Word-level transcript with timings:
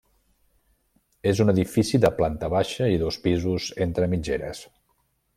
És 1.31 1.41
un 1.45 1.51
edifici 1.53 1.99
de 2.05 2.11
planta 2.21 2.49
baixa 2.53 2.87
i 2.93 2.97
dos 3.03 3.19
pisos 3.27 3.67
entre 3.89 4.09
mitgeres. 4.15 4.63